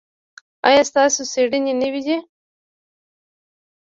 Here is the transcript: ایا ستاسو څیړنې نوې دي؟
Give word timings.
ایا 0.67 0.81
ستاسو 0.89 1.21
څیړنې 1.31 1.73
نوې 1.81 2.01
دي؟ 2.07 2.17